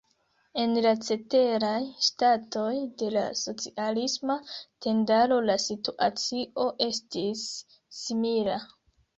En 0.61 0.71
la 0.85 0.91
ceteraj 1.07 1.73
ŝtatoj 2.05 2.71
de 3.01 3.11
la 3.17 3.25
socialisma 3.41 4.39
tendaro 4.87 5.39
la 5.51 5.61
situacio 5.67 6.67
estis 6.91 7.47
simila. 8.03 8.61